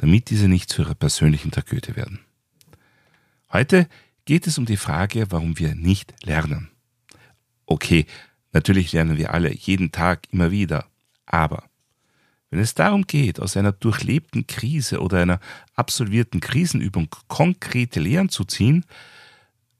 damit 0.00 0.30
diese 0.30 0.48
nicht 0.48 0.70
zu 0.70 0.80
ihrer 0.82 0.94
persönlichen 0.94 1.50
Tragödie 1.50 1.94
werden. 1.94 2.20
Heute 3.52 3.86
geht 4.24 4.46
es 4.46 4.56
um 4.56 4.64
die 4.64 4.78
Frage, 4.78 5.26
warum 5.30 5.58
wir 5.58 5.74
nicht 5.74 6.14
lernen. 6.24 6.70
Okay, 7.66 8.06
natürlich 8.52 8.92
lernen 8.92 9.18
wir 9.18 9.34
alle 9.34 9.52
jeden 9.52 9.92
Tag 9.92 10.26
immer 10.30 10.50
wieder, 10.50 10.86
aber 11.26 11.64
wenn 12.48 12.60
es 12.60 12.74
darum 12.74 13.06
geht, 13.06 13.40
aus 13.40 13.58
einer 13.58 13.72
durchlebten 13.72 14.46
Krise 14.46 15.00
oder 15.00 15.20
einer 15.20 15.38
absolvierten 15.74 16.40
Krisenübung 16.40 17.08
konkrete 17.28 18.00
Lehren 18.00 18.30
zu 18.30 18.44
ziehen, 18.44 18.86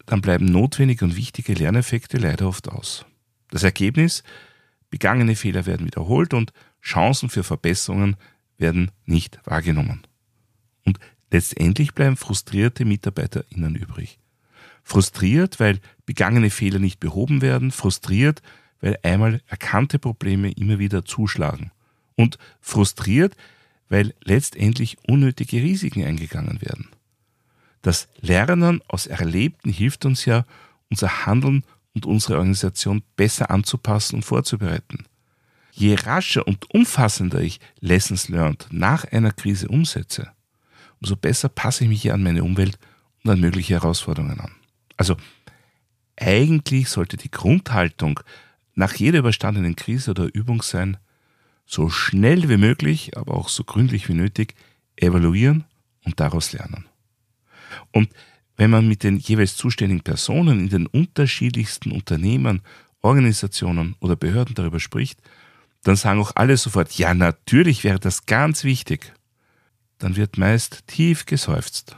dann 0.04 0.20
bleiben 0.20 0.44
notwendige 0.44 1.04
und 1.06 1.16
wichtige 1.16 1.54
Lerneffekte 1.54 2.18
leider 2.18 2.46
oft 2.46 2.68
aus. 2.68 3.06
Das 3.50 3.62
Ergebnis, 3.62 4.22
begangene 4.90 5.34
Fehler 5.34 5.64
werden 5.64 5.86
wiederholt 5.86 6.34
und 6.34 6.52
Chancen 6.82 7.30
für 7.30 7.42
Verbesserungen 7.42 8.16
werden 8.58 8.90
nicht 9.06 9.40
wahrgenommen. 9.44 10.02
Und 10.90 10.98
letztendlich 11.30 11.94
bleiben 11.94 12.16
frustrierte 12.16 12.84
MitarbeiterInnen 12.84 13.76
übrig. 13.76 14.18
Frustriert, 14.82 15.60
weil 15.60 15.78
begangene 16.04 16.50
Fehler 16.50 16.80
nicht 16.80 16.98
behoben 16.98 17.42
werden, 17.42 17.70
frustriert, 17.70 18.42
weil 18.80 18.98
einmal 19.04 19.40
erkannte 19.46 20.00
Probleme 20.00 20.50
immer 20.50 20.80
wieder 20.80 21.04
zuschlagen. 21.04 21.70
Und 22.16 22.38
frustriert, 22.60 23.36
weil 23.88 24.14
letztendlich 24.24 24.96
unnötige 25.06 25.62
Risiken 25.62 26.02
eingegangen 26.04 26.60
werden. 26.60 26.88
Das 27.82 28.08
Lernen 28.20 28.82
aus 28.88 29.06
Erlebten 29.06 29.70
hilft 29.70 30.04
uns 30.04 30.24
ja, 30.24 30.44
unser 30.90 31.24
Handeln 31.24 31.62
und 31.94 32.04
unsere 32.04 32.38
Organisation 32.38 33.04
besser 33.14 33.52
anzupassen 33.52 34.16
und 34.16 34.24
vorzubereiten. 34.24 35.04
Je 35.70 35.94
rascher 35.94 36.48
und 36.48 36.68
umfassender 36.74 37.40
ich 37.40 37.60
Lessons 37.78 38.28
Learned 38.28 38.66
nach 38.72 39.04
einer 39.04 39.30
Krise 39.30 39.68
umsetze, 39.68 40.32
umso 41.00 41.16
besser 41.16 41.48
passe 41.48 41.84
ich 41.84 41.90
mich 41.90 42.02
hier 42.02 42.14
an 42.14 42.22
meine 42.22 42.44
Umwelt 42.44 42.78
und 43.24 43.30
an 43.30 43.40
mögliche 43.40 43.74
Herausforderungen 43.74 44.40
an. 44.40 44.52
Also 44.96 45.16
eigentlich 46.16 46.88
sollte 46.88 47.16
die 47.16 47.30
Grundhaltung 47.30 48.20
nach 48.74 48.94
jeder 48.94 49.20
überstandenen 49.20 49.76
Krise 49.76 50.12
oder 50.12 50.32
Übung 50.32 50.62
sein, 50.62 50.98
so 51.66 51.88
schnell 51.88 52.48
wie 52.48 52.56
möglich, 52.56 53.16
aber 53.16 53.34
auch 53.34 53.48
so 53.48 53.64
gründlich 53.64 54.08
wie 54.08 54.14
nötig, 54.14 54.54
evaluieren 54.96 55.64
und 56.04 56.20
daraus 56.20 56.52
lernen. 56.52 56.86
Und 57.92 58.10
wenn 58.56 58.70
man 58.70 58.88
mit 58.88 59.04
den 59.04 59.16
jeweils 59.18 59.56
zuständigen 59.56 60.02
Personen 60.02 60.60
in 60.60 60.68
den 60.68 60.86
unterschiedlichsten 60.86 61.92
Unternehmen, 61.92 62.62
Organisationen 63.00 63.96
oder 64.00 64.16
Behörden 64.16 64.54
darüber 64.54 64.80
spricht, 64.80 65.20
dann 65.82 65.96
sagen 65.96 66.20
auch 66.20 66.32
alle 66.34 66.56
sofort, 66.56 66.92
ja, 66.92 67.14
natürlich 67.14 67.84
wäre 67.84 67.98
das 67.98 68.26
ganz 68.26 68.64
wichtig. 68.64 69.14
Dann 70.00 70.16
wird 70.16 70.36
meist 70.36 70.88
tief 70.88 71.26
geseufzt. 71.26 71.96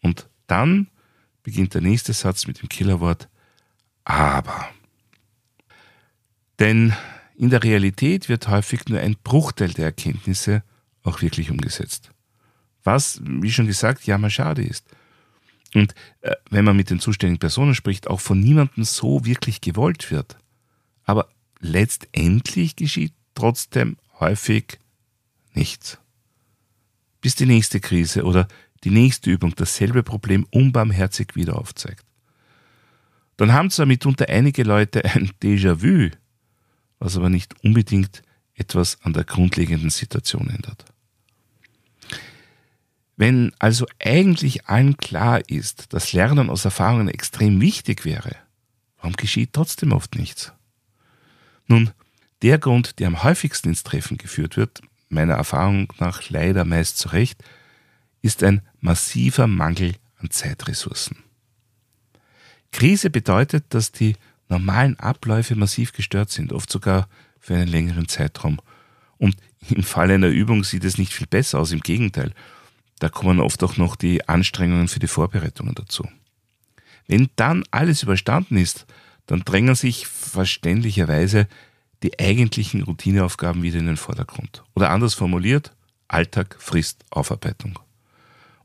Und 0.00 0.28
dann 0.46 0.86
beginnt 1.42 1.74
der 1.74 1.80
nächste 1.80 2.12
Satz 2.12 2.46
mit 2.46 2.62
dem 2.62 2.68
Killerwort 2.68 3.28
aber. 4.04 4.68
Denn 6.60 6.94
in 7.34 7.50
der 7.50 7.64
Realität 7.64 8.28
wird 8.28 8.46
häufig 8.46 8.86
nur 8.88 9.00
ein 9.00 9.16
Bruchteil 9.24 9.72
der 9.72 9.86
Erkenntnisse 9.86 10.62
auch 11.02 11.22
wirklich 11.22 11.50
umgesetzt 11.50 12.12
was, 12.84 13.20
wie 13.24 13.52
schon 13.52 13.66
gesagt, 13.66 14.06
jammerschade 14.06 14.62
ist. 14.62 14.86
Und 15.74 15.94
äh, 16.22 16.34
wenn 16.50 16.64
man 16.64 16.76
mit 16.76 16.90
den 16.90 17.00
zuständigen 17.00 17.38
Personen 17.38 17.74
spricht, 17.74 18.08
auch 18.08 18.20
von 18.20 18.40
niemandem 18.40 18.84
so 18.84 19.24
wirklich 19.24 19.60
gewollt 19.60 20.10
wird. 20.10 20.36
Aber 21.04 21.28
letztendlich 21.60 22.76
geschieht 22.76 23.12
trotzdem 23.34 23.96
häufig 24.18 24.78
nichts. 25.54 25.98
Bis 27.20 27.34
die 27.34 27.46
nächste 27.46 27.80
Krise 27.80 28.24
oder 28.24 28.48
die 28.84 28.90
nächste 28.90 29.30
Übung 29.30 29.54
dasselbe 29.54 30.02
Problem 30.02 30.46
unbarmherzig 30.50 31.34
wieder 31.34 31.58
aufzeigt. 31.58 32.04
Dann 33.36 33.52
haben 33.52 33.70
zwar 33.70 33.86
mitunter 33.86 34.28
einige 34.28 34.62
Leute 34.62 35.04
ein 35.04 35.30
Déjà-vu, 35.42 36.10
was 36.98 37.16
aber 37.16 37.30
nicht 37.30 37.62
unbedingt 37.64 38.22
etwas 38.54 38.98
an 39.02 39.12
der 39.12 39.24
grundlegenden 39.24 39.90
Situation 39.90 40.50
ändert. 40.50 40.84
Wenn 43.16 43.52
also 43.58 43.86
eigentlich 43.98 44.66
allen 44.66 44.96
klar 44.96 45.46
ist, 45.48 45.92
dass 45.92 46.12
Lernen 46.12 46.48
aus 46.48 46.64
Erfahrungen 46.64 47.08
extrem 47.08 47.60
wichtig 47.60 48.04
wäre, 48.04 48.36
warum 48.96 49.14
geschieht 49.14 49.52
trotzdem 49.52 49.92
oft 49.92 50.14
nichts? 50.14 50.52
Nun, 51.66 51.90
der 52.42 52.58
Grund, 52.58 52.98
der 52.98 53.08
am 53.08 53.22
häufigsten 53.22 53.68
ins 53.68 53.82
Treffen 53.82 54.16
geführt 54.16 54.56
wird, 54.56 54.80
meiner 55.10 55.34
Erfahrung 55.34 55.92
nach 55.98 56.30
leider 56.30 56.64
meist 56.64 56.98
zu 56.98 57.08
Recht, 57.08 57.42
ist 58.22 58.42
ein 58.42 58.62
massiver 58.80 59.46
Mangel 59.46 59.94
an 60.18 60.30
Zeitressourcen. 60.30 61.18
Krise 62.72 63.10
bedeutet, 63.10 63.64
dass 63.70 63.92
die 63.92 64.16
normalen 64.48 64.98
Abläufe 64.98 65.54
massiv 65.56 65.92
gestört 65.92 66.30
sind, 66.30 66.52
oft 66.52 66.70
sogar 66.70 67.08
für 67.38 67.54
einen 67.54 67.68
längeren 67.68 68.08
Zeitraum. 68.08 68.60
Und 69.18 69.36
im 69.68 69.82
Fall 69.82 70.10
einer 70.10 70.28
Übung 70.28 70.64
sieht 70.64 70.84
es 70.84 70.98
nicht 70.98 71.12
viel 71.12 71.26
besser 71.26 71.58
aus, 71.58 71.72
im 71.72 71.80
Gegenteil 71.80 72.32
da 73.00 73.08
kommen 73.08 73.40
oft 73.40 73.64
auch 73.64 73.76
noch 73.76 73.96
die 73.96 74.28
Anstrengungen 74.28 74.86
für 74.86 75.00
die 75.00 75.08
Vorbereitungen 75.08 75.74
dazu. 75.74 76.06
Wenn 77.08 77.28
dann 77.34 77.64
alles 77.72 78.04
überstanden 78.04 78.56
ist, 78.56 78.86
dann 79.26 79.40
drängen 79.40 79.74
sich 79.74 80.06
verständlicherweise 80.06 81.48
die 82.02 82.18
eigentlichen 82.18 82.82
Routineaufgaben 82.82 83.62
wieder 83.62 83.78
in 83.78 83.86
den 83.86 83.96
Vordergrund. 83.96 84.62
Oder 84.74 84.90
anders 84.90 85.14
formuliert, 85.14 85.72
Alltag 86.08 86.56
frisst 86.58 87.04
Aufarbeitung. 87.10 87.78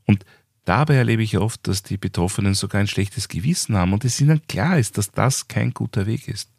Und 0.04 0.24
dabei 0.64 0.94
erlebe 0.96 1.22
ich 1.22 1.38
oft, 1.38 1.66
dass 1.68 1.82
die 1.82 1.98
Betroffenen 1.98 2.54
sogar 2.54 2.80
ein 2.80 2.88
schlechtes 2.88 3.28
Gewissen 3.28 3.76
haben 3.76 3.92
und 3.92 4.04
es 4.04 4.20
ihnen 4.20 4.46
klar 4.46 4.78
ist, 4.78 4.98
dass 4.98 5.12
das 5.12 5.48
kein 5.48 5.72
guter 5.72 6.06
Weg 6.06 6.28
ist. 6.28 6.50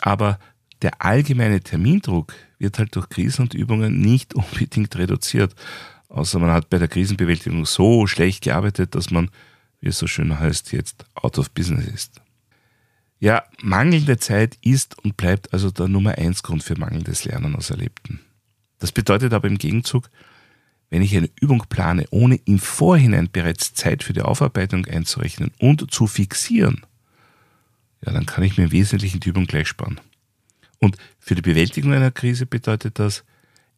Aber 0.00 0.38
der 0.82 1.02
allgemeine 1.02 1.60
Termindruck 1.60 2.34
wird 2.58 2.78
halt 2.78 2.96
durch 2.96 3.08
Krisen 3.08 3.42
und 3.42 3.54
Übungen 3.54 4.00
nicht 4.00 4.34
unbedingt 4.34 4.96
reduziert, 4.96 5.54
außer 6.08 6.38
man 6.38 6.50
hat 6.50 6.70
bei 6.70 6.78
der 6.78 6.88
Krisenbewältigung 6.88 7.64
so 7.66 8.06
schlecht 8.06 8.42
gearbeitet, 8.42 8.94
dass 8.94 9.10
man, 9.10 9.30
wie 9.80 9.88
es 9.88 9.98
so 9.98 10.06
schön 10.06 10.38
heißt, 10.38 10.72
jetzt 10.72 11.04
out 11.14 11.38
of 11.38 11.50
business 11.50 11.86
ist. 11.86 12.20
Ja, 13.20 13.44
mangelnde 13.60 14.16
Zeit 14.16 14.58
ist 14.62 14.98
und 14.98 15.18
bleibt 15.18 15.52
also 15.52 15.70
der 15.70 15.88
Nummer 15.88 16.16
eins 16.16 16.42
Grund 16.42 16.64
für 16.64 16.78
mangelndes 16.78 17.24
Lernen 17.24 17.54
aus 17.54 17.68
Erlebten. 17.68 18.20
Das 18.78 18.92
bedeutet 18.92 19.34
aber 19.34 19.46
im 19.46 19.58
Gegenzug, 19.58 20.10
wenn 20.88 21.02
ich 21.02 21.14
eine 21.14 21.28
Übung 21.38 21.64
plane, 21.68 22.06
ohne 22.10 22.36
im 22.46 22.58
Vorhinein 22.58 23.28
bereits 23.30 23.74
Zeit 23.74 24.02
für 24.02 24.14
die 24.14 24.22
Aufarbeitung 24.22 24.86
einzurechnen 24.86 25.52
und 25.58 25.92
zu 25.92 26.06
fixieren, 26.06 26.86
ja, 28.04 28.12
dann 28.12 28.24
kann 28.24 28.42
ich 28.42 28.56
mir 28.56 28.64
im 28.64 28.72
Wesentlichen 28.72 29.20
die 29.20 29.28
Übung 29.28 29.46
gleich 29.46 29.68
sparen. 29.68 30.00
Und 30.78 30.96
für 31.18 31.34
die 31.34 31.42
Bewältigung 31.42 31.92
einer 31.92 32.10
Krise 32.10 32.46
bedeutet 32.46 32.98
das, 32.98 33.24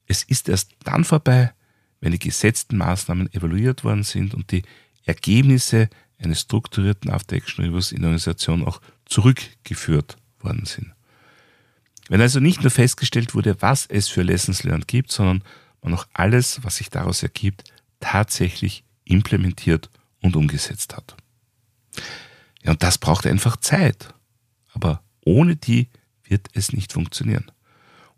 es 0.06 0.22
ist 0.22 0.48
erst 0.48 0.70
dann 0.84 1.02
vorbei, 1.02 1.52
wenn 2.00 2.12
die 2.12 2.18
gesetzten 2.20 2.76
Maßnahmen 2.76 3.32
evaluiert 3.34 3.82
worden 3.82 4.04
sind 4.04 4.34
und 4.34 4.52
die 4.52 4.62
Ergebnisse 5.04 5.90
eines 6.18 6.42
strukturierten 6.42 7.10
After-Action-Reviews 7.10 7.90
in 7.90 8.02
der 8.02 8.08
Organisation 8.08 8.64
auch 8.64 8.80
zurückgeführt 9.12 10.16
worden 10.40 10.64
sind. 10.64 10.92
Wenn 12.08 12.20
also 12.20 12.40
nicht 12.40 12.62
nur 12.62 12.70
festgestellt 12.70 13.34
wurde, 13.34 13.60
was 13.62 13.86
es 13.86 14.08
für 14.08 14.22
Lessons 14.22 14.64
Learned 14.64 14.88
gibt, 14.88 15.12
sondern 15.12 15.44
man 15.82 15.94
auch 15.94 16.06
alles, 16.12 16.62
was 16.64 16.76
sich 16.76 16.90
daraus 16.90 17.22
ergibt, 17.22 17.64
tatsächlich 18.00 18.84
implementiert 19.04 19.90
und 20.20 20.36
umgesetzt 20.36 20.96
hat. 20.96 21.16
Ja, 22.62 22.72
und 22.72 22.82
das 22.82 22.98
braucht 22.98 23.26
einfach 23.26 23.56
Zeit. 23.56 24.14
Aber 24.72 25.02
ohne 25.24 25.56
die 25.56 25.88
wird 26.24 26.48
es 26.54 26.72
nicht 26.72 26.92
funktionieren. 26.92 27.50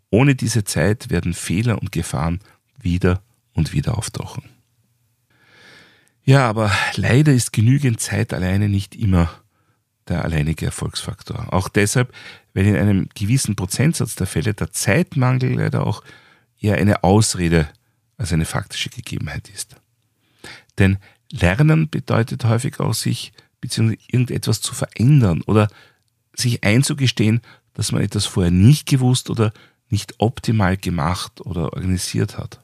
Ohne 0.09 0.35
diese 0.35 0.63
Zeit 0.63 1.09
werden 1.09 1.33
Fehler 1.33 1.79
und 1.81 1.91
Gefahren 1.91 2.39
wieder 2.79 3.21
und 3.53 3.73
wieder 3.73 3.97
auftauchen. 3.97 4.43
Ja, 6.23 6.47
aber 6.47 6.71
leider 6.95 7.33
ist 7.33 7.53
genügend 7.53 7.99
Zeit 7.99 8.33
alleine 8.33 8.69
nicht 8.69 8.95
immer 8.95 9.29
der 10.07 10.23
alleinige 10.23 10.67
Erfolgsfaktor. 10.67 11.53
Auch 11.53 11.69
deshalb, 11.69 12.13
weil 12.53 12.65
in 12.65 12.75
einem 12.75 13.09
gewissen 13.15 13.55
Prozentsatz 13.55 14.15
der 14.15 14.27
Fälle 14.27 14.53
der 14.53 14.71
Zeitmangel 14.71 15.55
leider 15.55 15.85
auch 15.85 16.03
eher 16.59 16.77
eine 16.77 17.03
Ausrede 17.03 17.67
als 18.17 18.31
eine 18.31 18.45
faktische 18.45 18.89
Gegebenheit 18.89 19.49
ist. 19.49 19.75
Denn 20.77 20.97
Lernen 21.31 21.89
bedeutet 21.89 22.45
häufig 22.45 22.79
auch, 22.79 22.93
sich 22.93 23.33
bzw. 23.61 23.97
irgendetwas 24.07 24.61
zu 24.61 24.73
verändern 24.73 25.41
oder 25.41 25.67
sich 26.33 26.63
einzugestehen, 26.63 27.41
dass 27.73 27.91
man 27.91 28.01
etwas 28.01 28.25
vorher 28.25 28.51
nicht 28.51 28.87
gewusst 28.87 29.29
oder 29.29 29.51
nicht 29.89 30.15
optimal 30.19 30.77
gemacht 30.77 31.41
oder 31.41 31.73
organisiert 31.73 32.37
hat. 32.37 32.61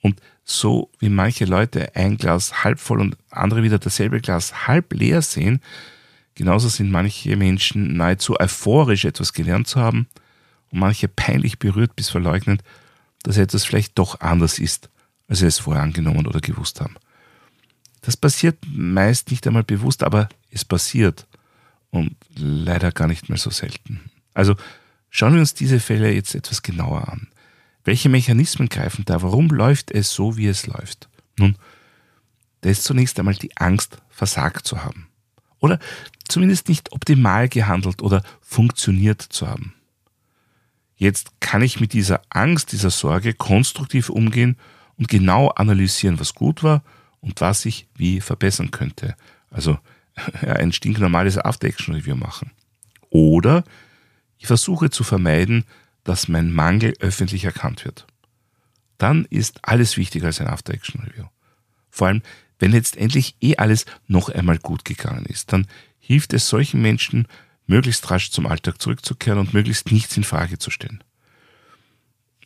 Und 0.00 0.20
so 0.44 0.90
wie 0.98 1.08
manche 1.08 1.44
Leute 1.44 1.96
ein 1.96 2.16
Glas 2.16 2.62
halb 2.62 2.78
voll 2.78 3.00
und 3.00 3.16
andere 3.30 3.62
wieder 3.62 3.78
dasselbe 3.78 4.20
Glas 4.20 4.66
halb 4.68 4.92
leer 4.92 5.22
sehen, 5.22 5.60
genauso 6.36 6.68
sind 6.68 6.92
manche 6.92 7.36
Menschen 7.36 7.96
nahezu 7.96 8.38
euphorisch 8.38 9.04
etwas 9.04 9.32
gelernt 9.32 9.66
zu 9.66 9.80
haben 9.80 10.06
und 10.70 10.78
manche 10.78 11.08
peinlich 11.08 11.58
berührt 11.58 11.96
bis 11.96 12.10
verleugnet, 12.10 12.62
dass 13.24 13.38
etwas 13.38 13.64
vielleicht 13.64 13.98
doch 13.98 14.20
anders 14.20 14.60
ist, 14.60 14.88
als 15.26 15.40
sie 15.40 15.46
es 15.46 15.58
vorher 15.58 15.82
angenommen 15.82 16.26
oder 16.26 16.40
gewusst 16.40 16.80
haben. 16.80 16.94
Das 18.02 18.16
passiert 18.16 18.58
meist 18.68 19.32
nicht 19.32 19.44
einmal 19.48 19.64
bewusst, 19.64 20.04
aber 20.04 20.28
es 20.50 20.64
passiert 20.64 21.26
und 21.90 22.14
leider 22.36 22.92
gar 22.92 23.08
nicht 23.08 23.28
mehr 23.28 23.38
so 23.38 23.50
selten. 23.50 24.10
Also 24.34 24.54
schauen 25.10 25.32
wir 25.32 25.40
uns 25.40 25.54
diese 25.54 25.80
Fälle 25.80 26.12
jetzt 26.12 26.34
etwas 26.34 26.62
genauer 26.62 27.08
an. 27.08 27.28
Welche 27.82 28.08
Mechanismen 28.08 28.68
greifen 28.68 29.04
da? 29.06 29.22
Warum 29.22 29.48
läuft 29.48 29.90
es 29.90 30.12
so, 30.12 30.36
wie 30.36 30.46
es 30.46 30.66
läuft? 30.66 31.08
Nun, 31.38 31.56
da 32.60 32.70
ist 32.70 32.84
zunächst 32.84 33.18
einmal 33.18 33.34
die 33.34 33.56
Angst, 33.56 33.98
versagt 34.10 34.66
zu 34.66 34.84
haben. 34.84 35.08
Oder 35.60 35.78
zumindest 36.28 36.68
nicht 36.68 36.92
optimal 36.92 37.48
gehandelt 37.48 38.02
oder 38.02 38.22
funktioniert 38.40 39.22
zu 39.22 39.48
haben. 39.48 39.74
Jetzt 40.96 41.40
kann 41.40 41.62
ich 41.62 41.80
mit 41.80 41.92
dieser 41.92 42.22
Angst, 42.30 42.72
dieser 42.72 42.90
Sorge 42.90 43.34
konstruktiv 43.34 44.08
umgehen 44.08 44.56
und 44.96 45.08
genau 45.08 45.48
analysieren, 45.48 46.18
was 46.18 46.34
gut 46.34 46.62
war 46.62 46.82
und 47.20 47.40
was 47.40 47.66
ich 47.66 47.86
wie 47.94 48.20
verbessern 48.20 48.70
könnte. 48.70 49.14
Also 49.50 49.78
ein 50.40 50.72
stinknormales 50.72 51.38
After-Action-Review 51.38 52.16
machen. 52.16 52.50
Oder 53.10 53.64
ich 54.38 54.46
versuche 54.46 54.90
zu 54.90 55.04
vermeiden, 55.04 55.64
dass 56.04 56.28
mein 56.28 56.52
Mangel 56.52 56.94
öffentlich 57.00 57.44
erkannt 57.44 57.84
wird. 57.84 58.06
Dann 58.98 59.26
ist 59.26 59.58
alles 59.62 59.96
wichtiger 59.96 60.26
als 60.26 60.40
ein 60.40 60.46
After-Action-Review. 60.46 61.26
Vor 61.90 62.08
allem, 62.08 62.22
wenn 62.58 62.72
letztendlich 62.72 63.36
eh 63.40 63.56
alles 63.56 63.86
noch 64.06 64.28
einmal 64.28 64.58
gut 64.58 64.84
gegangen 64.84 65.26
ist, 65.26 65.52
dann 65.52 65.66
hilft 65.98 66.32
es 66.32 66.48
solchen 66.48 66.80
Menschen, 66.80 67.26
möglichst 67.66 68.10
rasch 68.10 68.30
zum 68.30 68.46
Alltag 68.46 68.80
zurückzukehren 68.80 69.40
und 69.40 69.54
möglichst 69.54 69.90
nichts 69.90 70.16
in 70.16 70.24
Frage 70.24 70.58
zu 70.58 70.70
stellen. 70.70 71.02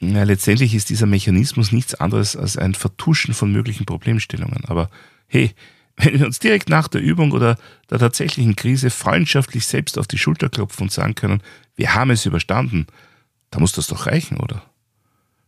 Ja, 0.01 0.23
letztendlich 0.23 0.75
ist 0.75 0.89
dieser 0.89 1.07
Mechanismus 1.07 1.73
nichts 1.73 1.95
anderes 1.95 2.35
als 2.35 2.57
ein 2.57 2.75
Vertuschen 2.75 3.35
von 3.35 3.53
möglichen 3.53 3.85
Problemstellungen. 3.85 4.65
Aber 4.65 4.91
hey, 5.27 5.55
wenn 5.97 6.19
wir 6.19 6.27
uns 6.27 6.39
direkt 6.39 6.71
nach 6.71 6.89
der 6.89 7.03
Übung 7.03 7.33
oder 7.33 7.59
der 7.91 7.99
tatsächlichen 7.99 8.57
Krise 8.57 8.89
freundschaftlich 8.89 9.67
selbst 9.67 9.99
auf 9.99 10.07
die 10.07 10.19
Schulter 10.19 10.49
klopfen 10.49 10.85
und 10.85 10.93
sagen 10.93 11.15
können, 11.15 11.43
wir 11.77 11.95
haben 11.95 12.11
es 12.11 12.25
überstanden, 12.25 12.87
da 13.51 13.61
muss 13.61 13.73
das 13.73 13.89
doch 13.89 14.07
reichen, 14.07 14.39
oder? 14.39 14.63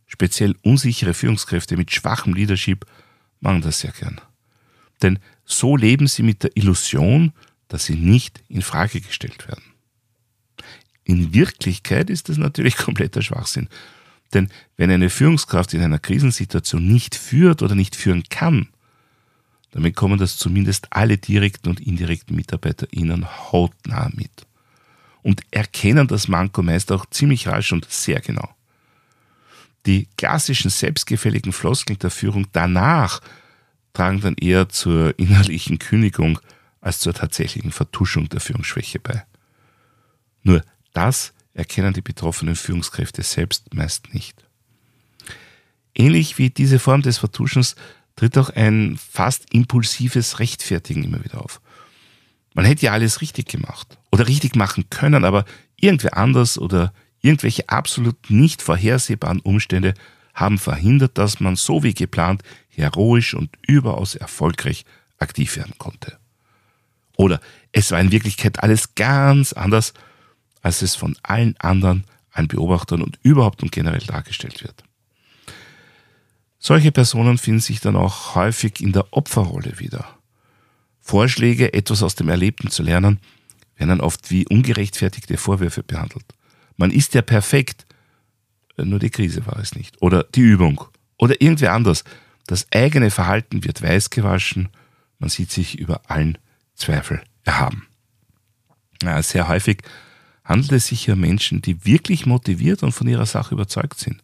Speziell 0.05 0.55
unsichere 0.61 1.15
Führungskräfte 1.15 1.75
mit 1.75 1.91
schwachem 1.91 2.35
Leadership 2.35 2.85
machen 3.39 3.61
das 3.61 3.79
sehr 3.79 3.91
gern. 3.91 4.21
Denn 5.03 5.19
so 5.45 5.77
leben 5.77 6.07
sie 6.07 6.23
mit 6.23 6.43
der 6.43 6.55
Illusion, 6.55 7.33
dass 7.67 7.85
sie 7.85 7.95
nicht 7.95 8.41
in 8.47 8.61
Frage 8.61 9.01
gestellt 9.01 9.47
werden. 9.47 9.63
In 11.03 11.33
Wirklichkeit 11.33 12.09
ist 12.09 12.29
das 12.29 12.37
natürlich 12.37 12.77
kompletter 12.77 13.21
Schwachsinn. 13.21 13.67
Denn 14.33 14.49
wenn 14.77 14.89
eine 14.89 15.09
Führungskraft 15.09 15.73
in 15.73 15.81
einer 15.81 15.99
Krisensituation 15.99 16.87
nicht 16.87 17.15
führt 17.15 17.61
oder 17.61 17.75
nicht 17.75 17.95
führen 17.95 18.23
kann, 18.29 18.69
dann 19.71 19.83
bekommen 19.83 20.19
das 20.19 20.37
zumindest 20.37 20.87
alle 20.91 21.17
direkten 21.17 21.69
und 21.69 21.79
indirekten 21.79 22.35
Mitarbeiter 22.35 22.87
ihnen 22.91 23.27
hautnah 23.27 24.09
mit 24.13 24.45
und 25.23 25.41
erkennen 25.51 26.07
das 26.07 26.27
Manko 26.27 26.61
meist 26.61 26.91
auch 26.91 27.05
ziemlich 27.09 27.47
rasch 27.47 27.71
und 27.73 27.89
sehr 27.89 28.21
genau. 28.21 28.55
Die 29.85 30.07
klassischen 30.17 30.69
selbstgefälligen 30.69 31.51
Floskeln 31.51 31.99
der 31.99 32.11
Führung 32.11 32.47
danach 32.51 33.19
tragen 33.93 34.21
dann 34.21 34.35
eher 34.35 34.69
zur 34.69 35.17
innerlichen 35.17 35.79
Kündigung 35.79 36.39
als 36.81 36.99
zur 36.99 37.13
tatsächlichen 37.13 37.71
Vertuschung 37.71 38.27
der 38.29 38.41
Führungsschwäche 38.41 38.99
bei. 38.99 39.23
Nur 40.41 40.63
das 40.93 41.33
erkennen 41.53 41.93
die 41.93 42.01
betroffenen 42.01 42.55
Führungskräfte 42.55 43.23
selbst 43.23 43.73
meist 43.73 44.13
nicht. 44.13 44.43
Ähnlich 45.95 46.37
wie 46.37 46.49
diese 46.49 46.79
Form 46.79 47.03
des 47.03 47.19
Vertuschens 47.19 47.75
tritt 48.15 48.37
auch 48.37 48.49
ein 48.49 48.97
fast 48.97 49.53
impulsives 49.53 50.39
Rechtfertigen 50.39 51.03
immer 51.03 51.23
wieder 51.23 51.41
auf. 51.41 51.61
Man 52.53 52.65
hätte 52.65 52.85
ja 52.85 52.91
alles 52.91 53.21
richtig 53.21 53.47
gemacht 53.47 53.97
oder 54.11 54.27
richtig 54.27 54.55
machen 54.55 54.85
können, 54.89 55.25
aber 55.25 55.45
irgendwer 55.79 56.17
anders 56.17 56.57
oder 56.57 56.93
irgendwelche 57.21 57.69
absolut 57.69 58.29
nicht 58.29 58.61
vorhersehbaren 58.61 59.39
Umstände 59.39 59.93
haben 60.33 60.57
verhindert, 60.57 61.17
dass 61.17 61.39
man 61.39 61.55
so 61.55 61.83
wie 61.83 61.93
geplant 61.93 62.43
heroisch 62.75 63.33
und 63.33 63.49
überaus 63.67 64.15
erfolgreich 64.15 64.85
aktiv 65.19 65.55
werden 65.55 65.75
konnte. 65.77 66.17
Oder 67.17 67.39
es 67.71 67.91
war 67.91 67.99
in 67.99 68.11
Wirklichkeit 68.11 68.61
alles 68.61 68.95
ganz 68.95 69.53
anders, 69.53 69.93
als 70.61 70.81
es 70.81 70.95
von 70.95 71.15
allen 71.23 71.55
anderen, 71.59 72.05
allen 72.31 72.47
Beobachtern 72.47 73.01
und 73.01 73.19
überhaupt 73.21 73.61
und 73.61 73.71
generell 73.71 73.99
dargestellt 73.99 74.63
wird. 74.63 74.83
Solche 76.57 76.91
Personen 76.91 77.37
finden 77.37 77.59
sich 77.59 77.81
dann 77.81 77.95
auch 77.95 78.35
häufig 78.35 78.79
in 78.81 78.93
der 78.93 79.11
Opferrolle 79.11 79.79
wieder. 79.79 80.17
Vorschläge, 81.01 81.73
etwas 81.73 82.01
aus 82.01 82.15
dem 82.15 82.29
Erlebten 82.29 82.69
zu 82.69 82.81
lernen, 82.81 83.19
werden 83.75 83.89
dann 83.89 84.01
oft 84.01 84.31
wie 84.31 84.47
ungerechtfertigte 84.47 85.37
Vorwürfe 85.37 85.83
behandelt. 85.83 86.25
Man 86.77 86.91
ist 86.91 87.13
ja 87.13 87.21
perfekt, 87.21 87.85
nur 88.77 88.99
die 88.99 89.09
Krise 89.09 89.45
war 89.45 89.59
es 89.59 89.75
nicht. 89.75 90.01
Oder 90.01 90.23
die 90.23 90.41
Übung. 90.41 90.81
Oder 91.17 91.39
irgendwer 91.41 91.73
anders. 91.73 92.03
Das 92.45 92.67
eigene 92.71 93.11
Verhalten 93.11 93.63
wird 93.63 93.81
weißgewaschen, 93.81 94.69
man 95.19 95.29
sieht 95.29 95.51
sich 95.51 95.79
über 95.79 96.01
allen 96.09 96.37
Zweifel 96.75 97.21
erhaben. 97.43 97.87
Ja, 99.01 99.21
sehr 99.21 99.47
häufig 99.47 99.81
handelt 100.43 100.71
es 100.73 100.87
sich 100.87 101.05
hier 101.05 101.13
um 101.13 101.21
Menschen, 101.21 101.61
die 101.61 101.85
wirklich 101.85 102.25
motiviert 102.25 102.83
und 102.83 102.91
von 102.91 103.07
ihrer 103.07 103.25
Sache 103.25 103.55
überzeugt 103.55 103.99
sind. 103.99 104.21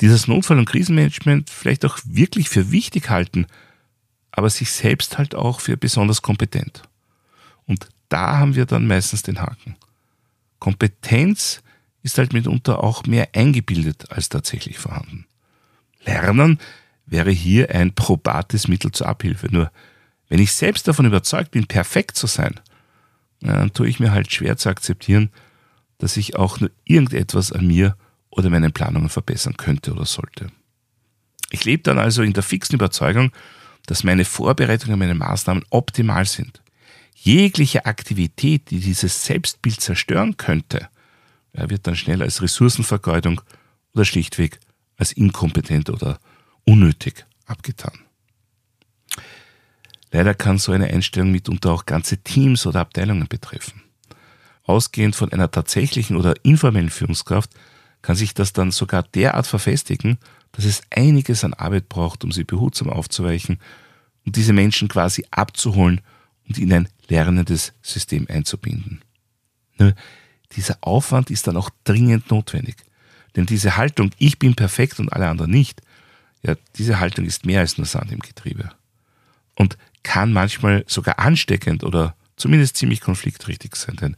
Dieses 0.00 0.28
Notfall- 0.28 0.58
und 0.58 0.68
Krisenmanagement 0.68 1.50
vielleicht 1.50 1.84
auch 1.84 1.98
wirklich 2.04 2.48
für 2.48 2.70
wichtig 2.70 3.10
halten, 3.10 3.46
aber 4.30 4.48
sich 4.48 4.70
selbst 4.72 5.18
halt 5.18 5.34
auch 5.34 5.60
für 5.60 5.76
besonders 5.76 6.22
kompetent. 6.22 6.82
Und 7.66 7.88
da 8.08 8.38
haben 8.38 8.54
wir 8.54 8.66
dann 8.66 8.86
meistens 8.86 9.22
den 9.22 9.40
Haken. 9.40 9.76
Kompetenz 10.58 11.62
ist 12.02 12.18
halt 12.18 12.32
mitunter 12.32 12.82
auch 12.82 13.04
mehr 13.04 13.28
eingebildet 13.34 14.10
als 14.10 14.28
tatsächlich 14.28 14.78
vorhanden. 14.78 15.26
Lernen 16.04 16.58
wäre 17.10 17.30
hier 17.30 17.74
ein 17.74 17.94
probates 17.94 18.68
Mittel 18.68 18.92
zur 18.92 19.08
Abhilfe. 19.08 19.48
Nur 19.50 19.70
wenn 20.28 20.38
ich 20.38 20.52
selbst 20.52 20.88
davon 20.88 21.06
überzeugt 21.06 21.50
bin, 21.50 21.66
perfekt 21.66 22.16
zu 22.16 22.26
sein, 22.26 22.58
dann 23.40 23.72
tue 23.72 23.88
ich 23.88 24.00
mir 24.00 24.12
halt 24.12 24.32
schwer 24.32 24.56
zu 24.56 24.68
akzeptieren, 24.68 25.30
dass 25.98 26.16
ich 26.16 26.36
auch 26.36 26.60
nur 26.60 26.70
irgendetwas 26.84 27.52
an 27.52 27.66
mir 27.66 27.96
oder 28.30 28.48
meinen 28.48 28.72
Planungen 28.72 29.08
verbessern 29.08 29.56
könnte 29.56 29.92
oder 29.92 30.06
sollte. 30.06 30.52
Ich 31.50 31.64
lebe 31.64 31.82
dann 31.82 31.98
also 31.98 32.22
in 32.22 32.32
der 32.32 32.44
fixen 32.44 32.76
Überzeugung, 32.76 33.32
dass 33.86 34.04
meine 34.04 34.24
Vorbereitungen, 34.24 34.98
meine 34.98 35.14
Maßnahmen 35.14 35.64
optimal 35.70 36.26
sind. 36.26 36.62
Jegliche 37.16 37.86
Aktivität, 37.86 38.70
die 38.70 38.78
dieses 38.78 39.24
Selbstbild 39.24 39.80
zerstören 39.80 40.36
könnte, 40.36 40.88
wird 41.52 41.86
dann 41.86 41.96
schnell 41.96 42.22
als 42.22 42.40
Ressourcenvergeudung 42.40 43.40
oder 43.94 44.04
schlichtweg 44.04 44.60
als 44.96 45.12
inkompetent 45.12 45.90
oder 45.90 46.20
unnötig 46.64 47.26
abgetan. 47.46 47.98
Leider 50.12 50.34
kann 50.34 50.58
so 50.58 50.72
eine 50.72 50.88
Einstellung 50.88 51.30
mitunter 51.30 51.72
auch 51.72 51.86
ganze 51.86 52.18
Teams 52.18 52.66
oder 52.66 52.80
Abteilungen 52.80 53.28
betreffen. 53.28 53.82
Ausgehend 54.64 55.16
von 55.16 55.32
einer 55.32 55.50
tatsächlichen 55.50 56.16
oder 56.16 56.34
informellen 56.44 56.90
Führungskraft 56.90 57.50
kann 58.02 58.16
sich 58.16 58.34
das 58.34 58.52
dann 58.52 58.70
sogar 58.70 59.02
derart 59.02 59.46
verfestigen, 59.46 60.18
dass 60.52 60.64
es 60.64 60.82
einiges 60.90 61.44
an 61.44 61.54
Arbeit 61.54 61.88
braucht, 61.88 62.24
um 62.24 62.32
sie 62.32 62.44
behutsam 62.44 62.90
aufzuweichen 62.90 63.60
und 64.24 64.36
diese 64.36 64.52
Menschen 64.52 64.88
quasi 64.88 65.24
abzuholen 65.30 66.00
und 66.48 66.58
in 66.58 66.72
ein 66.72 66.88
lernendes 67.08 67.72
System 67.82 68.26
einzubinden. 68.28 69.02
Nur 69.78 69.94
dieser 70.52 70.78
Aufwand 70.80 71.30
ist 71.30 71.46
dann 71.46 71.56
auch 71.56 71.70
dringend 71.84 72.30
notwendig. 72.30 72.76
Denn 73.36 73.46
diese 73.46 73.76
Haltung, 73.76 74.10
ich 74.18 74.38
bin 74.38 74.54
perfekt 74.54 74.98
und 74.98 75.12
alle 75.12 75.28
anderen 75.28 75.52
nicht, 75.52 75.82
ja, 76.42 76.54
diese 76.76 77.00
Haltung 77.00 77.26
ist 77.26 77.44
mehr 77.44 77.60
als 77.60 77.78
nur 77.78 77.86
Sand 77.86 78.12
im 78.12 78.20
Getriebe. 78.20 78.70
Und 79.54 79.76
kann 80.02 80.32
manchmal 80.32 80.84
sogar 80.86 81.18
ansteckend 81.18 81.84
oder 81.84 82.14
zumindest 82.36 82.76
ziemlich 82.76 83.00
konfliktrichtig 83.00 83.76
sein, 83.76 83.96
denn 83.96 84.16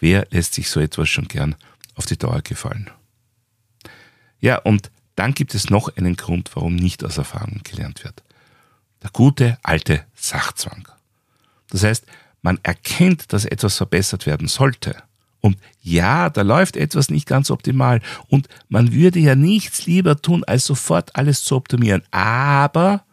wer 0.00 0.26
lässt 0.30 0.54
sich 0.54 0.68
so 0.68 0.80
etwas 0.80 1.08
schon 1.08 1.28
gern 1.28 1.54
auf 1.94 2.06
die 2.06 2.18
Dauer 2.18 2.42
gefallen? 2.42 2.90
Ja, 4.40 4.58
und 4.58 4.90
dann 5.14 5.34
gibt 5.34 5.54
es 5.54 5.70
noch 5.70 5.96
einen 5.96 6.16
Grund, 6.16 6.50
warum 6.54 6.74
nicht 6.74 7.04
aus 7.04 7.18
Erfahrung 7.18 7.60
gelernt 7.62 8.02
wird. 8.02 8.22
Der 9.02 9.10
gute 9.10 9.58
alte 9.62 10.04
Sachzwang. 10.14 10.88
Das 11.70 11.84
heißt, 11.84 12.04
man 12.42 12.58
erkennt, 12.62 13.32
dass 13.32 13.44
etwas 13.44 13.76
verbessert 13.76 14.26
werden 14.26 14.48
sollte. 14.48 15.02
Und 15.44 15.58
ja, 15.82 16.30
da 16.30 16.40
läuft 16.40 16.74
etwas 16.74 17.10
nicht 17.10 17.26
ganz 17.26 17.50
optimal. 17.50 18.00
Und 18.28 18.48
man 18.70 18.94
würde 18.94 19.18
ja 19.18 19.34
nichts 19.34 19.84
lieber 19.84 20.16
tun, 20.16 20.42
als 20.42 20.64
sofort 20.64 21.14
alles 21.16 21.44
zu 21.44 21.54
optimieren. 21.54 22.02
Aber, 22.12 23.04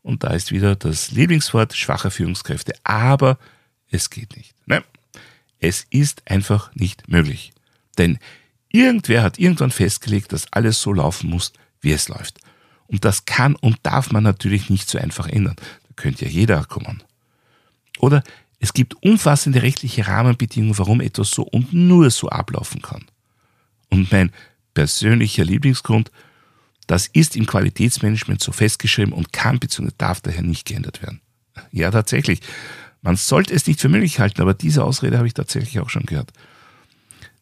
und 0.00 0.24
da 0.24 0.28
ist 0.30 0.52
wieder 0.52 0.74
das 0.74 1.10
Lieblingswort 1.10 1.74
schwache 1.74 2.10
Führungskräfte, 2.10 2.72
aber 2.82 3.36
es 3.90 4.08
geht 4.08 4.38
nicht. 4.38 4.54
Nein, 4.64 4.84
es 5.60 5.86
ist 5.90 6.22
einfach 6.30 6.74
nicht 6.74 7.10
möglich. 7.10 7.52
Denn 7.98 8.18
irgendwer 8.72 9.22
hat 9.22 9.38
irgendwann 9.38 9.70
festgelegt, 9.70 10.32
dass 10.32 10.50
alles 10.54 10.80
so 10.80 10.94
laufen 10.94 11.28
muss, 11.28 11.52
wie 11.82 11.92
es 11.92 12.08
läuft. 12.08 12.40
Und 12.86 13.04
das 13.04 13.26
kann 13.26 13.54
und 13.54 13.80
darf 13.82 14.12
man 14.12 14.22
natürlich 14.22 14.70
nicht 14.70 14.88
so 14.88 14.96
einfach 14.96 15.28
ändern. 15.28 15.56
Da 15.58 15.88
könnte 15.94 16.24
ja 16.24 16.30
jeder 16.30 16.64
kommen. 16.64 17.02
Oder 17.98 18.22
es 18.58 18.72
gibt 18.72 19.02
umfassende 19.02 19.62
rechtliche 19.62 20.06
Rahmenbedingungen, 20.06 20.78
warum 20.78 21.00
etwas 21.00 21.30
so 21.30 21.42
und 21.42 21.72
nur 21.72 22.10
so 22.10 22.28
ablaufen 22.28 22.82
kann. 22.82 23.04
Und 23.90 24.10
mein 24.10 24.32
persönlicher 24.74 25.44
Lieblingsgrund, 25.44 26.10
das 26.86 27.06
ist 27.08 27.36
im 27.36 27.46
Qualitätsmanagement 27.46 28.42
so 28.42 28.52
festgeschrieben 28.52 29.12
und 29.12 29.32
kann 29.32 29.58
bzw. 29.58 29.90
darf 29.98 30.20
daher 30.20 30.42
nicht 30.42 30.66
geändert 30.66 31.02
werden. 31.02 31.20
Ja, 31.72 31.90
tatsächlich. 31.90 32.40
Man 33.02 33.16
sollte 33.16 33.54
es 33.54 33.66
nicht 33.66 33.80
für 33.80 33.88
möglich 33.88 34.18
halten, 34.18 34.40
aber 34.40 34.54
diese 34.54 34.84
Ausrede 34.84 35.16
habe 35.18 35.26
ich 35.26 35.34
tatsächlich 35.34 35.78
auch 35.80 35.90
schon 35.90 36.06
gehört. 36.06 36.32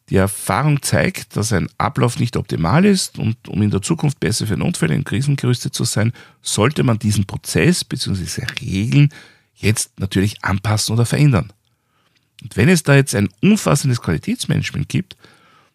Die 0.09 0.17
Erfahrung 0.17 0.83
zeigt, 0.83 1.35
dass 1.35 1.51
ein 1.51 1.67
Ablauf 1.79 2.19
nicht 2.19 2.37
optimal 2.37 2.85
ist 2.85 3.17
und 3.17 3.47
um 3.47 3.63
in 3.63 3.71
der 3.71 3.81
Zukunft 3.81 4.19
besser 4.19 4.45
für 4.45 4.57
Notfälle 4.57 4.95
und 4.95 5.05
Krisen 5.05 5.35
gerüstet 5.35 5.73
zu 5.73 5.83
sein, 5.83 6.13
sollte 6.43 6.83
man 6.83 6.99
diesen 6.99 7.25
Prozess 7.25 7.83
bzw. 7.83 8.45
Regeln 8.61 9.09
jetzt 9.55 9.99
natürlich 9.99 10.43
anpassen 10.43 10.93
oder 10.93 11.05
verändern. 11.05 11.51
Und 12.43 12.57
wenn 12.57 12.69
es 12.69 12.83
da 12.83 12.95
jetzt 12.95 13.15
ein 13.15 13.29
umfassendes 13.41 14.01
Qualitätsmanagement 14.01 14.89
gibt, 14.89 15.15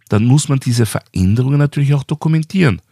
dann 0.09 0.25
muss 0.25 0.49
man 0.49 0.61
diese 0.61 0.87
Veränderungen 0.87 1.59
natürlich 1.59 1.95
auch 1.95 2.05
dokumentieren, 2.05 2.83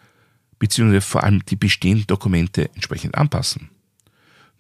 beziehungsweise 0.59 1.01
vor 1.01 1.25
allem 1.25 1.45
die 1.47 1.57
bestehenden 1.57 2.07
Dokumente 2.07 2.71
entsprechend 2.75 3.17
anpassen. 3.17 3.71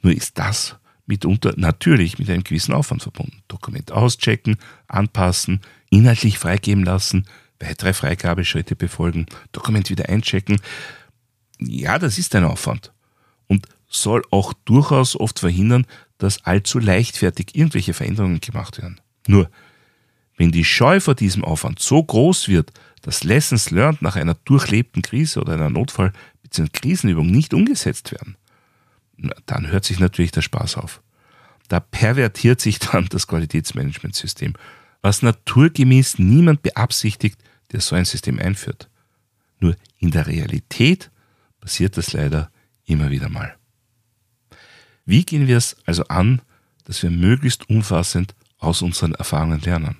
Nur 0.02 0.12
ist 0.12 0.38
das 0.38 0.76
mitunter 1.06 1.54
natürlich 1.56 2.18
mit 2.18 2.28
einem 2.28 2.44
gewissen 2.44 2.74
Aufwand 2.74 3.02
verbunden. 3.02 3.42
Dokument 3.48 3.90
auschecken, 3.90 4.56
anpassen, 4.86 5.60
inhaltlich 5.90 6.38
freigeben 6.38 6.84
lassen, 6.84 7.26
weitere 7.58 7.94
Freigabeschritte 7.94 8.76
befolgen, 8.76 9.26
Dokument 9.52 9.88
wieder 9.90 10.08
einchecken. 10.08 10.60
Ja, 11.58 11.98
das 11.98 12.18
ist 12.18 12.34
ein 12.34 12.44
Aufwand 12.44 12.92
und 13.46 13.66
soll 13.88 14.22
auch 14.30 14.52
durchaus 14.64 15.16
oft 15.18 15.40
verhindern, 15.40 15.86
dass 16.18 16.44
allzu 16.44 16.78
leichtfertig 16.78 17.54
irgendwelche 17.54 17.94
Veränderungen 17.94 18.40
gemacht 18.40 18.78
werden. 18.78 19.00
Nur, 19.26 19.50
wenn 20.36 20.52
die 20.52 20.64
Scheu 20.64 21.00
vor 21.00 21.14
diesem 21.14 21.44
Aufwand 21.44 21.80
so 21.80 22.02
groß 22.02 22.48
wird, 22.48 22.72
dass 23.02 23.24
Lessons 23.24 23.70
learned 23.70 24.02
nach 24.02 24.16
einer 24.16 24.34
durchlebten 24.34 25.02
Krise 25.02 25.40
oder 25.40 25.54
einer 25.54 25.70
Notfall- 25.70 26.12
bzw. 26.42 26.68
Krisenübung 26.72 27.30
nicht 27.30 27.54
umgesetzt 27.54 28.12
werden, 28.12 28.36
dann 29.46 29.68
hört 29.68 29.84
sich 29.84 29.98
natürlich 29.98 30.30
der 30.30 30.42
Spaß 30.42 30.76
auf. 30.76 31.02
Da 31.68 31.80
pervertiert 31.80 32.60
sich 32.60 32.78
dann 32.78 33.06
das 33.10 33.26
Qualitätsmanagementsystem, 33.26 34.54
was 35.02 35.22
naturgemäß 35.22 36.18
niemand 36.18 36.62
beabsichtigt, 36.62 37.38
der 37.72 37.80
so 37.80 37.94
ein 37.94 38.04
System 38.04 38.38
einführt. 38.38 38.88
Nur 39.60 39.76
in 39.98 40.10
der 40.10 40.26
Realität 40.26 41.10
passiert 41.60 41.96
das 41.96 42.12
leider 42.12 42.50
immer 42.86 43.10
wieder 43.10 43.28
mal. 43.28 43.56
Wie 45.08 45.24
gehen 45.24 45.46
wir 45.46 45.56
es 45.56 45.74
also 45.86 46.04
an, 46.08 46.42
dass 46.84 47.02
wir 47.02 47.10
möglichst 47.10 47.70
umfassend 47.70 48.34
aus 48.58 48.82
unseren 48.82 49.14
Erfahrungen 49.14 49.58
lernen? 49.62 49.96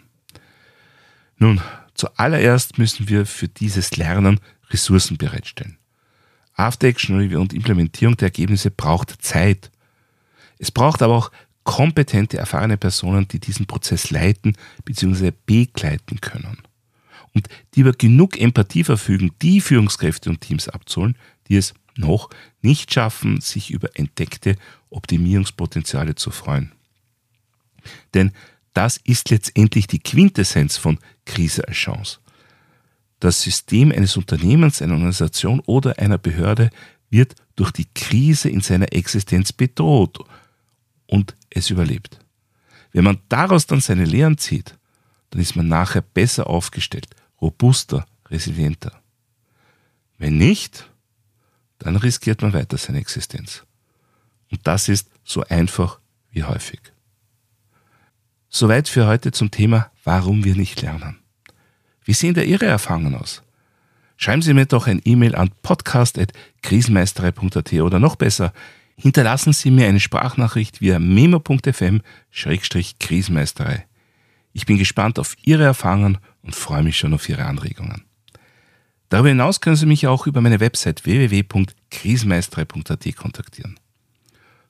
Nun, 1.38 1.62
zuallererst 1.95 2.77
müssen 2.77 3.09
wir 3.09 3.25
für 3.25 3.49
dieses 3.49 3.97
Lernen 3.97 4.38
Ressourcen 4.69 5.17
bereitstellen. 5.17 5.79
After 6.53 6.88
Action 6.88 7.17
Review 7.17 7.41
und 7.41 7.55
Implementierung 7.55 8.19
der 8.19 8.27
Ergebnisse 8.27 8.71
braucht 8.71 9.23
Zeit. 9.23 9.71
Es 10.59 10.71
braucht 10.71 11.00
aber 11.00 11.15
auch 11.15 11.33
kompetente, 11.65 12.37
erfahrene 12.37 12.77
Personen, 12.77 13.27
die 13.29 13.41
diesen 13.41 13.65
Prozess 13.65 14.11
leiten 14.11 14.59
bzw. 14.85 15.33
begleiten 15.47 16.21
können. 16.21 16.59
Und 17.33 17.49
die 17.75 17.81
über 17.81 17.93
genug 17.93 18.38
Empathie 18.38 18.85
verfügen, 18.85 19.31
die 19.41 19.62
Führungskräfte 19.62 20.29
und 20.29 20.43
Teams 20.43 20.69
abzuholen, 20.69 21.17
die 21.49 21.57
es 21.57 21.73
noch 21.99 22.31
nicht 22.62 22.93
schaffen, 22.93 23.40
sich 23.40 23.71
über 23.71 23.90
entdeckte 23.95 24.57
Optimierungspotenziale 24.90 26.14
zu 26.14 26.31
freuen. 26.31 26.73
Denn 28.14 28.33
das 28.73 28.99
ist 28.99 29.31
letztendlich 29.31 29.87
die 29.87 29.99
Quintessenz 29.99 30.76
von 30.76 30.99
Krise 31.25 31.67
als 31.67 31.76
Chance. 31.76 32.19
Das 33.21 33.43
System 33.43 33.90
eines 33.90 34.17
Unternehmens, 34.17 34.81
einer 34.81 34.95
Organisation 34.95 35.61
oder 35.67 35.99
einer 35.99 36.19
Behörde 36.19 36.71
wird 37.11 37.35
durch 37.57 37.73
die 37.73 37.87
Krise 37.95 38.49
in 38.49 38.61
seiner 38.61 38.93
Existenz 38.93 39.52
bedroht 39.52 40.21
und 41.07 41.35
es 41.50 41.71
überlebt. 41.71 42.21
Wenn 42.93 43.05
man 43.05 43.19
daraus 43.28 43.67
dann 43.67 43.81
seine 43.81 44.05
Lehren 44.05 44.38
zieht, 44.38 44.78
dann 45.31 45.40
ist 45.40 45.57
man 45.57 45.69
nachher 45.69 46.02
besser 46.02 46.47
aufgestellt, 46.47 47.09
robuster, 47.40 48.07
resilienter. 48.31 49.00
Wenn 50.19 50.37
nicht, 50.38 50.90
dann 51.78 51.97
riskiert 51.97 52.42
man 52.42 52.52
weiter 52.52 52.76
seine 52.76 52.99
Existenz. 52.99 53.64
Und 54.50 54.66
das 54.66 54.88
ist 54.88 55.08
so 55.25 55.44
einfach 55.44 56.00
wie 56.30 56.44
häufig. 56.44 56.80
Soweit 58.49 58.88
für 58.88 59.06
heute 59.06 59.32
zum 59.32 59.50
Thema, 59.50 59.90
warum 60.04 60.44
wir 60.44 60.56
nicht 60.56 60.80
lernen. 60.80 61.18
Wie 62.02 62.14
sehen 62.14 62.32
da 62.35 62.40
Ihre 62.40 62.64
Erfahrungen 62.66 63.14
aus? 63.14 63.42
Schreiben 64.16 64.40
Sie 64.42 64.54
mir 64.54 64.66
doch 64.66 64.87
ein 64.87 65.02
E-Mail 65.04 65.35
an 65.37 65.50
podcast.krisenmeisterei.at 65.62 67.73
oder 67.75 68.00
noch 68.00 68.16
besser, 68.16 68.52
hinterlassen 68.97 69.52
Sie 69.52 69.70
mir 69.70 69.87
eine 69.87 70.00
Sprachnachricht 70.00 70.80
via 70.80 70.99
memo.fm-krisenmeisterei. 70.99 73.85
Ich 74.54 74.64
bin 74.66 74.78
gespannt 74.78 75.20
auf 75.20 75.37
Ihre 75.42 75.64
Erfahrungen 75.64 76.18
und 76.42 76.56
freue 76.56 76.82
mich 76.82 76.99
schon 76.99 77.14
auf 77.14 77.28
Ihre 77.28 77.44
Anregungen. 77.44 78.08
Darüber 79.09 79.31
hinaus 79.31 79.61
können 79.61 79.77
Sie 79.77 79.87
mich 79.87 80.07
auch 80.07 80.27
über 80.27 80.41
meine 80.41 80.61
Website 80.61 81.05
www.krisenmeisterei.at 81.05 83.17
kontaktieren. 83.17 83.81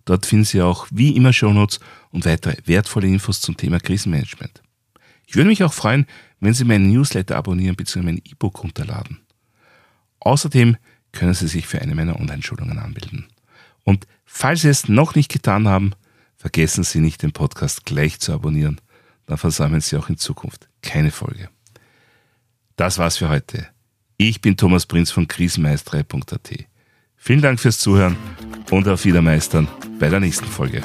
Dort 0.05 0.27
finden 0.27 0.45
Sie 0.45 0.63
auch 0.63 0.87
wie 0.91 1.17
immer 1.17 1.33
Shownotes 1.33 1.81
und 2.11 2.25
weitere 2.25 2.57
wertvolle 2.65 3.09
Infos 3.09 3.41
zum 3.41 3.57
Thema 3.57 3.81
Krisenmanagement. 3.81 4.63
Ich 5.27 5.35
würde 5.37 5.49
mich 5.49 5.65
auch 5.65 5.75
freuen, 5.75 6.07
wenn 6.41 6.55
Sie 6.55 6.65
meinen 6.65 6.91
Newsletter 6.91 7.37
abonnieren 7.37 7.77
bzw. 7.77 8.03
mein 8.03 8.23
E-Book 8.25 8.63
runterladen. 8.63 9.21
Außerdem 10.21 10.77
können 11.13 11.35
Sie 11.35 11.49
sich 11.49 11.67
für 11.67 11.83
eine 11.83 11.95
meiner 11.95 12.19
Online-Schulungen 12.19 12.79
anmelden. 12.79 13.27
Und 13.85 14.07
falls 14.25 14.63
Sie 14.63 14.69
es 14.69 14.89
noch 14.89 15.15
nicht 15.15 15.31
getan 15.31 15.69
haben, 15.69 15.93
vergessen 16.37 16.85
Sie 16.85 17.01
nicht, 17.01 17.23
den 17.23 17.33
Podcast 17.33 17.85
gleich 17.85 18.21
zu 18.21 18.33
abonnieren. 18.33 18.81
Dann 19.27 19.37
versammeln 19.37 19.81
Sie 19.81 19.97
auch 19.97 20.09
in 20.09 20.17
Zukunft 20.17 20.69
keine 20.81 21.11
Folge. 21.11 21.51
Das 22.77 22.99
war's 22.99 23.19
für 23.19 23.29
heute. 23.29 23.69
Ich 24.21 24.41
bin 24.41 24.57
Thomas 24.57 24.85
Prinz 24.85 25.13
von 25.13 25.29
krisenmeisterei.at. 25.29 26.51
Vielen 27.17 27.41
Dank 27.41 27.61
fürs 27.61 27.79
Zuhören 27.79 28.17
und 28.69 28.89
auf 28.89 29.05
Wiedermeistern 29.05 29.69
bei 30.01 30.09
der 30.09 30.19
nächsten 30.19 30.47
Folge. 30.47 30.83